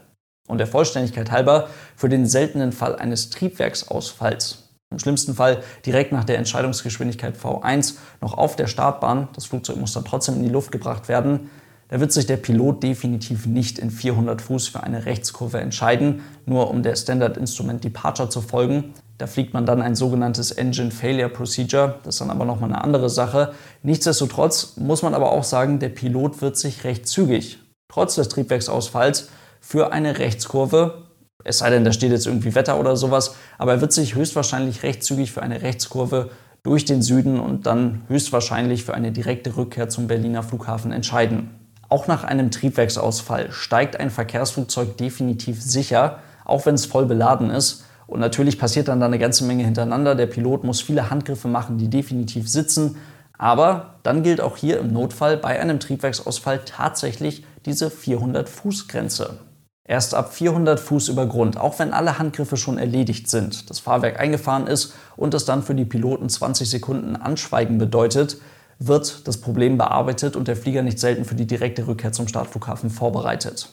Und 0.47 0.59
der 0.59 0.67
Vollständigkeit 0.67 1.31
halber 1.31 1.69
für 1.95 2.09
den 2.09 2.25
seltenen 2.25 2.71
Fall 2.71 2.95
eines 2.95 3.29
Triebwerksausfalls. 3.29 4.63
Im 4.89 4.99
schlimmsten 4.99 5.35
Fall 5.35 5.63
direkt 5.85 6.13
nach 6.13 6.23
der 6.23 6.37
Entscheidungsgeschwindigkeit 6.37 7.37
V1 7.37 7.95
noch 8.21 8.37
auf 8.37 8.55
der 8.55 8.67
Startbahn. 8.67 9.27
Das 9.33 9.45
Flugzeug 9.45 9.75
muss 9.77 9.91
dann 9.91 10.05
trotzdem 10.05 10.35
in 10.35 10.43
die 10.43 10.49
Luft 10.49 10.71
gebracht 10.71 11.09
werden. 11.09 11.49
Da 11.89 12.01
wird 12.01 12.11
sich 12.11 12.25
der 12.25 12.37
Pilot 12.37 12.83
definitiv 12.83 13.45
nicht 13.45 13.79
in 13.79 13.91
400 13.91 14.41
Fuß 14.41 14.67
für 14.67 14.83
eine 14.83 15.05
Rechtskurve 15.05 15.59
entscheiden, 15.59 16.21
nur 16.45 16.69
um 16.69 16.83
der 16.83 16.95
Standard 16.95 17.37
Instrument 17.37 17.83
Departure 17.83 18.29
zu 18.29 18.41
folgen. 18.41 18.93
Da 19.17 19.25
fliegt 19.25 19.53
man 19.53 19.65
dann 19.65 19.81
ein 19.81 19.95
sogenanntes 19.95 20.51
Engine 20.51 20.91
Failure 20.91 21.29
Procedure. 21.29 21.99
Das 22.03 22.15
ist 22.15 22.21
dann 22.21 22.29
aber 22.29 22.45
nochmal 22.45 22.71
eine 22.71 22.83
andere 22.83 23.09
Sache. 23.09 23.53
Nichtsdestotrotz 23.83 24.75
muss 24.75 25.01
man 25.01 25.13
aber 25.13 25.31
auch 25.31 25.45
sagen, 25.45 25.79
der 25.79 25.89
Pilot 25.89 26.41
wird 26.41 26.57
sich 26.57 26.83
recht 26.83 27.07
zügig, 27.07 27.59
trotz 27.87 28.15
des 28.15 28.27
Triebwerksausfalls, 28.27 29.29
für 29.59 29.91
eine 29.91 30.19
Rechtskurve, 30.19 31.07
es 31.43 31.59
sei 31.59 31.69
denn, 31.69 31.83
da 31.83 31.91
steht 31.91 32.11
jetzt 32.11 32.27
irgendwie 32.27 32.55
Wetter 32.55 32.79
oder 32.79 32.95
sowas, 32.95 33.35
aber 33.57 33.73
er 33.73 33.81
wird 33.81 33.93
sich 33.93 34.15
höchstwahrscheinlich 34.15 34.83
recht 34.83 35.03
zügig 35.03 35.31
für 35.31 35.41
eine 35.41 35.61
Rechtskurve 35.61 36.29
durch 36.63 36.85
den 36.85 37.01
Süden 37.01 37.39
und 37.39 37.65
dann 37.65 38.03
höchstwahrscheinlich 38.07 38.83
für 38.83 38.93
eine 38.93 39.11
direkte 39.11 39.55
Rückkehr 39.55 39.87
zum 39.89 40.07
Berliner 40.07 40.43
Flughafen 40.43 40.91
entscheiden. 40.91 41.66
Auch 41.89 42.07
nach 42.07 42.23
einem 42.23 42.51
Triebwerksausfall 42.51 43.51
steigt 43.51 43.99
ein 43.99 44.09
Verkehrsflugzeug 44.09 44.97
definitiv 44.97 45.61
sicher, 45.61 46.19
auch 46.43 46.65
wenn 46.65 46.75
es 46.75 46.85
voll 46.85 47.05
beladen 47.05 47.49
ist. 47.49 47.85
Und 48.07 48.19
natürlich 48.19 48.59
passiert 48.59 48.87
dann 48.87 48.99
da 48.99 49.05
eine 49.05 49.19
ganze 49.19 49.43
Menge 49.45 49.63
hintereinander. 49.63 50.15
Der 50.15 50.27
Pilot 50.27 50.63
muss 50.63 50.81
viele 50.81 51.09
Handgriffe 51.09 51.47
machen, 51.47 51.77
die 51.77 51.89
definitiv 51.89 52.49
sitzen. 52.49 52.97
Aber 53.37 53.95
dann 54.03 54.23
gilt 54.23 54.41
auch 54.41 54.57
hier 54.57 54.79
im 54.79 54.91
Notfall 54.91 55.37
bei 55.37 55.59
einem 55.59 55.79
Triebwerksausfall 55.79 56.61
tatsächlich 56.65 57.45
diese 57.65 57.87
400-Fuß-Grenze. 57.87 59.39
Erst 59.87 60.15
ab 60.15 60.33
400 60.33 60.81
Fuß 60.81 61.07
über 61.07 61.27
Grund, 61.27 61.57
auch 61.57 61.79
wenn 61.79 61.93
alle 61.93 62.19
Handgriffe 62.19 62.57
schon 62.57 62.77
erledigt 62.77 63.29
sind, 63.29 63.69
das 63.69 63.79
Fahrwerk 63.79 64.19
eingefahren 64.19 64.67
ist 64.67 64.93
und 65.15 65.33
es 65.33 65.45
dann 65.45 65.63
für 65.63 65.75
die 65.75 65.85
Piloten 65.85 66.27
20 66.27 66.69
Sekunden 66.69 67.15
Anschweigen 67.15 67.77
bedeutet, 67.77 68.37
wird 68.79 69.27
das 69.27 69.37
Problem 69.37 69.77
bearbeitet 69.77 70.35
und 70.35 70.47
der 70.47 70.55
Flieger 70.55 70.83
nicht 70.83 70.99
selten 70.99 71.25
für 71.25 71.35
die 71.35 71.47
direkte 71.47 71.87
Rückkehr 71.87 72.11
zum 72.11 72.27
Startflughafen 72.27 72.89
vorbereitet. 72.89 73.69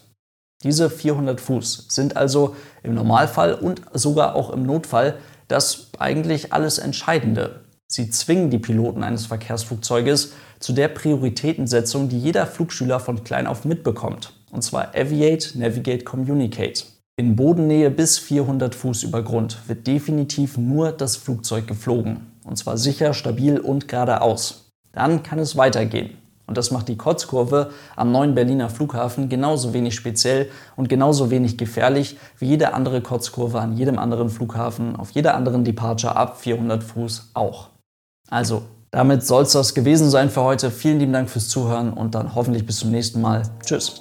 Diese 0.62 0.88
400 0.88 1.40
Fuß 1.40 1.86
sind 1.88 2.16
also 2.16 2.56
im 2.82 2.94
Normalfall 2.94 3.54
und 3.54 3.82
sogar 3.92 4.34
auch 4.34 4.50
im 4.50 4.64
Notfall 4.64 5.16
das 5.46 5.90
eigentlich 5.98 6.52
alles 6.52 6.78
Entscheidende. 6.78 7.60
Sie 7.86 8.08
zwingen 8.10 8.50
die 8.50 8.58
Piloten 8.58 9.04
eines 9.04 9.26
Verkehrsflugzeuges 9.26 10.32
zu 10.58 10.72
der 10.72 10.88
Prioritätensetzung, 10.88 12.08
die 12.08 12.18
jeder 12.18 12.46
Flugschüler 12.46 12.98
von 12.98 13.22
klein 13.24 13.46
auf 13.46 13.66
mitbekommt. 13.66 14.32
Und 14.50 14.62
zwar 14.62 14.94
Aviate, 14.94 15.58
Navigate, 15.58 16.04
Communicate. 16.04 16.84
In 17.16 17.36
Bodennähe 17.36 17.90
bis 17.90 18.18
400 18.18 18.74
Fuß 18.74 19.02
über 19.02 19.22
Grund 19.22 19.58
wird 19.68 19.86
definitiv 19.86 20.56
nur 20.56 20.90
das 20.92 21.16
Flugzeug 21.16 21.66
geflogen. 21.66 22.32
Und 22.44 22.56
zwar 22.56 22.78
sicher, 22.78 23.14
stabil 23.14 23.60
und 23.60 23.86
geradeaus. 23.86 24.63
Dann 24.94 25.22
kann 25.22 25.38
es 25.38 25.56
weitergehen. 25.56 26.16
Und 26.46 26.58
das 26.58 26.70
macht 26.70 26.88
die 26.88 26.96
Kotzkurve 26.96 27.70
am 27.96 28.12
neuen 28.12 28.34
Berliner 28.34 28.68
Flughafen 28.68 29.28
genauso 29.28 29.72
wenig 29.72 29.94
speziell 29.94 30.50
und 30.76 30.88
genauso 30.88 31.30
wenig 31.30 31.56
gefährlich 31.56 32.18
wie 32.38 32.46
jede 32.46 32.74
andere 32.74 33.00
Kotzkurve 33.00 33.60
an 33.60 33.76
jedem 33.76 33.98
anderen 33.98 34.28
Flughafen, 34.28 34.96
auf 34.96 35.10
jeder 35.12 35.34
anderen 35.34 35.64
Departure 35.64 36.16
ab 36.16 36.38
400 36.38 36.82
Fuß 36.84 37.30
auch. 37.32 37.68
Also, 38.28 38.62
damit 38.90 39.24
soll 39.24 39.44
es 39.44 39.52
das 39.52 39.74
gewesen 39.74 40.10
sein 40.10 40.30
für 40.30 40.42
heute. 40.42 40.70
Vielen 40.70 40.98
lieben 40.98 41.12
Dank 41.12 41.30
fürs 41.30 41.48
Zuhören 41.48 41.92
und 41.92 42.14
dann 42.14 42.34
hoffentlich 42.34 42.66
bis 42.66 42.78
zum 42.78 42.90
nächsten 42.90 43.20
Mal. 43.20 43.42
Tschüss. 43.64 43.98